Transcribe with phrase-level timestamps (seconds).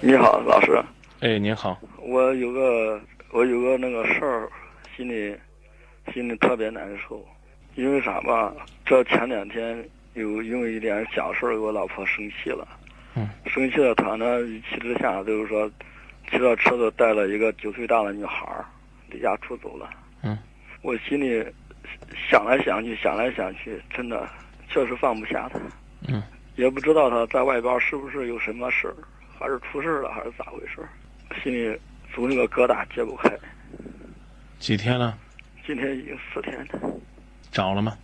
[0.00, 0.80] 你好，老师。
[1.20, 1.76] 哎，您好。
[1.98, 3.00] 我有个
[3.32, 4.48] 我有个那个事儿，
[4.96, 5.36] 心里
[6.14, 7.26] 心里特别难受，
[7.74, 8.52] 因为啥吧？
[8.86, 9.84] 这前两天
[10.14, 12.66] 有因为一点小事儿，我老婆生气了。
[13.16, 13.28] 嗯。
[13.46, 15.68] 生气了，她呢一气之下就是说，
[16.30, 18.64] 骑着车子带了一个九岁大的女孩儿
[19.10, 19.90] 离家出走了。
[20.22, 20.38] 嗯。
[20.82, 21.44] 我心里
[22.30, 24.28] 想来想去，想来想去，真的
[24.68, 25.58] 确实放不下她。
[26.06, 26.22] 嗯。
[26.54, 28.94] 也不知道她在外边是不是有什么事儿。
[29.38, 30.84] 还是出事了，还是咋回事？
[31.42, 31.78] 心里
[32.12, 33.30] 总有个疙瘩解不开。
[34.58, 35.16] 几天了？
[35.64, 36.90] 今天已经四天了。
[37.52, 37.96] 找了吗？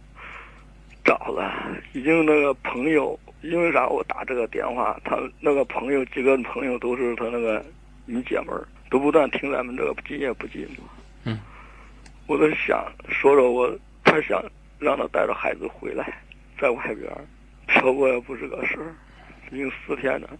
[1.04, 1.52] 找了，
[1.92, 3.88] 已经那个朋友，因为啥？
[3.88, 7.64] 我打这个电话，他那个朋友几个朋友都是他那个
[8.06, 10.78] 女姐们儿，都不断听咱们这个今夜不寂寞。
[11.24, 11.38] 嗯。
[12.26, 14.42] 我都想，说说我，他想
[14.78, 16.22] 让他带着孩子回来，
[16.58, 17.12] 在外边，
[17.66, 18.94] 漂泊也不是个事儿，
[19.50, 20.30] 已经四天了。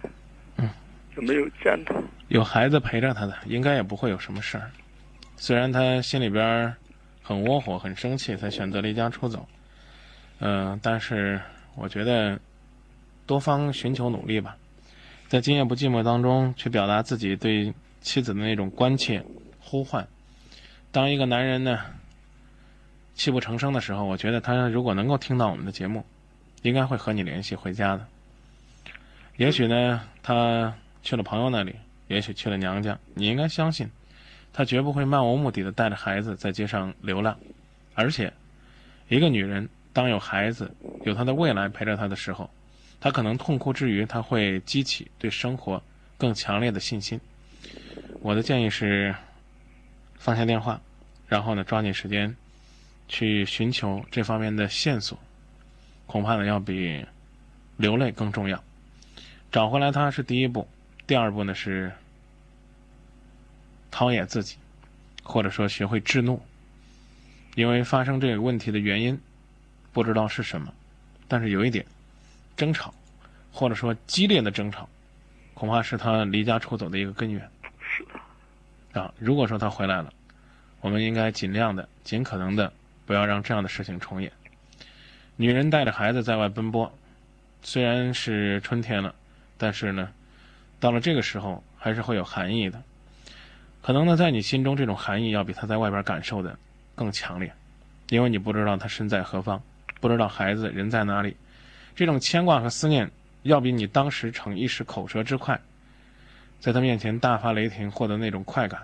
[1.14, 1.94] 就没有见他，
[2.28, 4.70] 有孩子陪着他的，应该也不会有什么事儿。
[5.36, 6.74] 虽然他心里边
[7.22, 9.46] 很窝火、很生气，才选择离家出走。
[10.40, 11.40] 嗯，但是
[11.76, 12.38] 我觉得
[13.26, 14.56] 多方寻求努力吧，
[15.28, 19.24] 在今夜不寂寞当中去表达自己对妻子的那种关切、
[19.60, 20.06] 呼唤。
[20.90, 21.78] 当一个男人呢
[23.14, 26.04] 泣不成声的时候，我觉得他如果能够听到我们的节目，
[26.62, 28.06] 应该会和你联系回家的。
[29.36, 30.74] 也许呢，他。
[31.04, 31.76] 去了朋友那里，
[32.08, 33.88] 也许去了娘家，你应该相信，
[34.54, 37.38] 他绝不会漫无目的的带着孩子在街上流浪。
[37.94, 38.32] 而且，
[39.08, 42.50] 一个女人当有孩子、有她的未来陪着她的时候，
[43.00, 45.80] 她可能痛哭之余，她会激起对生活
[46.16, 47.20] 更强烈的信心。
[48.20, 49.14] 我的建议是，
[50.16, 50.80] 放下电话，
[51.28, 52.34] 然后呢，抓紧时间
[53.08, 55.18] 去寻求这方面的线索，
[56.06, 57.04] 恐怕呢要比
[57.76, 58.64] 流泪更重要。
[59.52, 60.66] 找回来他是第一步。
[61.06, 61.92] 第二步呢是
[63.90, 64.56] 陶冶自己，
[65.22, 66.40] 或者说学会制怒，
[67.56, 69.20] 因为发生这个问题的原因
[69.92, 70.72] 不知道是什么，
[71.28, 71.84] 但是有一点，
[72.56, 72.94] 争吵
[73.52, 74.88] 或者说激烈的争吵，
[75.52, 77.46] 恐怕是他离家出走的一个根源。
[77.80, 79.00] 是的。
[79.00, 80.10] 啊，如果说他回来了，
[80.80, 82.72] 我们应该尽量的、尽可能的
[83.04, 84.32] 不要让这样的事情重演。
[85.36, 86.90] 女人带着孩子在外奔波，
[87.62, 89.14] 虽然是春天了，
[89.58, 90.10] 但是呢。
[90.84, 92.78] 到了这个时候，还是会有寒意的。
[93.80, 96.58] 可能呢，在你心中，这种寒意要比他在外边感受的
[96.94, 97.50] 更强烈，
[98.10, 99.62] 因为你不知道他身在何方，
[99.98, 101.34] 不知道孩子人在哪里。
[101.96, 103.10] 这种牵挂和思念，
[103.44, 105.58] 要比你当时逞一时口舌之快，
[106.60, 108.82] 在他面前大发雷霆获得那种快感，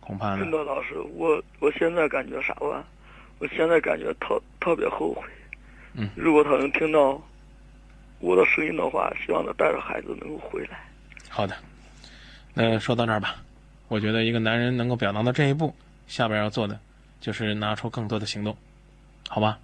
[0.00, 0.38] 恐怕呢。
[0.38, 2.84] 真的，老师，我我现在感觉啥吧？
[3.38, 5.22] 我现在感觉特特别后悔。
[5.92, 6.10] 嗯。
[6.16, 7.22] 如果他能听到
[8.18, 10.80] 我的声音的话，希望他带着孩子能够回来。
[11.36, 11.56] 好的，
[12.54, 13.34] 那说到这儿吧。
[13.88, 15.74] 我觉得一个男人能够表达到这一步，
[16.06, 16.78] 下边要做的
[17.20, 18.56] 就是拿出更多的行动，
[19.28, 19.58] 好吧？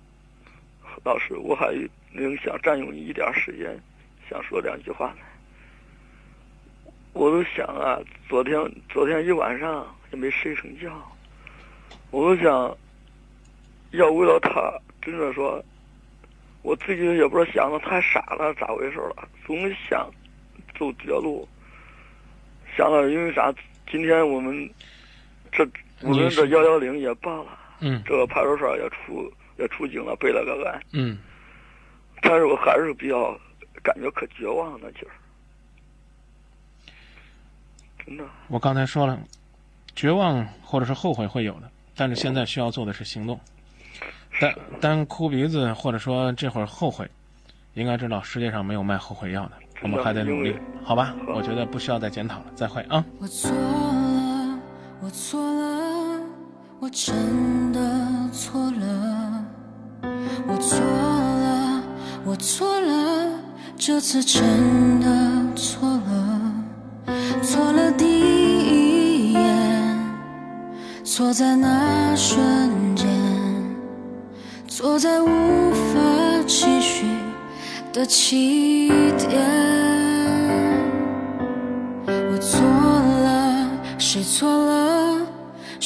[1.04, 1.72] 老师，我还
[2.10, 3.80] 能想占用你一点时间，
[4.28, 5.14] 想说两句话。
[7.12, 10.90] 我都想啊，昨天昨天一晚上也没睡成觉，
[12.10, 12.76] 我都想
[13.92, 15.64] 要为了他，真的说，
[16.62, 19.28] 我自己也不知道想的太傻了，咋回事了？
[19.46, 19.56] 总
[19.88, 20.10] 想
[20.76, 21.48] 走绝路。
[22.76, 23.52] 想了，因为啥？
[23.90, 24.70] 今天我们
[25.50, 25.68] 这
[26.00, 31.18] 我们这幺幺零也报了，嗯，这个派出所也出也出警了，备了个案，嗯，
[32.22, 33.36] 但是我还是比较
[33.82, 35.12] 感觉可绝望那劲儿，
[38.06, 38.24] 真的。
[38.46, 39.20] 我刚才说了，
[39.96, 43.40] 绝望或者是后悔会有的，但是现在需要做的是行动。
[44.38, 47.10] 单单哭鼻子或者说这会儿后悔，
[47.74, 49.52] 应该知道世界上没有卖后悔药的。
[49.82, 51.14] 我们还得努力，好吧？
[51.26, 52.44] 我觉得不需要再检讨了。
[52.54, 53.02] 再会啊！
[53.18, 54.58] 我错了，
[55.00, 56.20] 我错了，
[56.80, 57.80] 我真的
[58.30, 59.44] 错了。
[60.46, 61.82] 我错了，
[62.24, 63.40] 我错了，
[63.76, 66.52] 这次真的错了。
[67.42, 69.98] 错了第一眼，
[71.02, 73.08] 错在那瞬间，
[74.68, 75.26] 错在无
[75.72, 75.98] 法
[76.46, 77.06] 继续。
[77.92, 78.88] 的起
[79.18, 79.40] 点，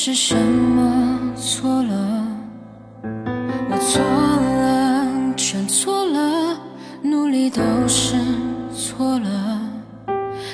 [0.06, 2.26] 是什么错了？
[3.70, 6.60] 我错了，全错了，
[7.00, 8.14] 努力都是
[8.70, 9.58] 错了，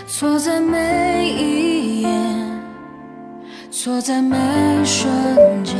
[0.06, 2.12] 错在每一眼，
[3.72, 4.36] 错在每
[4.84, 5.10] 瞬
[5.64, 5.76] 间，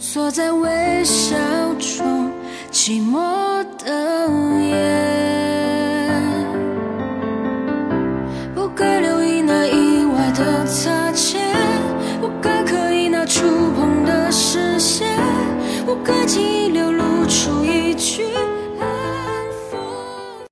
[0.00, 1.36] 错在微笑
[1.78, 1.87] 中